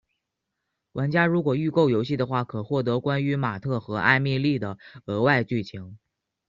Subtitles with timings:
[0.93, 5.99] 玩家如果预购游戏的话可获得关于马特和艾蜜莉的额外剧情。